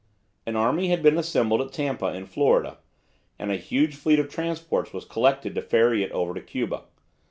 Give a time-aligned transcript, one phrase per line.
[0.47, 2.79] An army had been assembled at Tampa, in Florida,
[3.37, 6.85] and a huge fleet of transports was collected to ferry it over to Cuba.